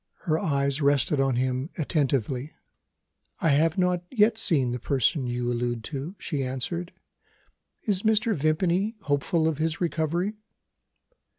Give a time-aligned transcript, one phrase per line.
[0.21, 2.55] Her eyes rested on him attentively.
[3.39, 6.91] "I have not yet seen the person you allude to," she answered.
[7.83, 8.33] "Is Mr.
[8.35, 10.33] Vimpany hopeful of his recovery?"